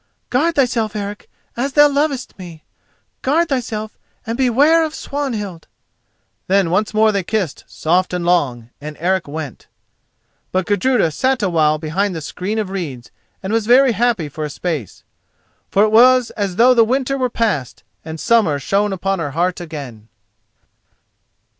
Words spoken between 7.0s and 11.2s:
they kissed soft and long, and Eric went. But Gudruda